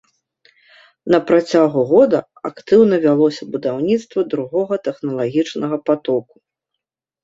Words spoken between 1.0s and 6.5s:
На працягу года актыўна вялося будаўніцтва другога тэхналагічнага патоку.